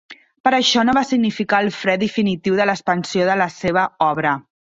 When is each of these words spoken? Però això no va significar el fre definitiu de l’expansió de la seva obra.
Però 0.47 0.59
això 0.61 0.85
no 0.87 0.95
va 0.97 1.03
significar 1.09 1.59
el 1.65 1.69
fre 1.75 1.95
definitiu 2.05 2.57
de 2.61 2.67
l’expansió 2.71 3.29
de 3.29 3.37
la 3.45 3.49
seva 3.59 3.87
obra. 4.09 4.35